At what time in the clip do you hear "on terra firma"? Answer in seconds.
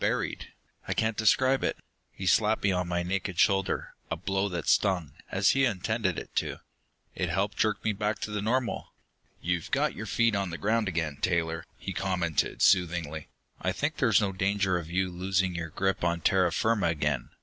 16.03-16.87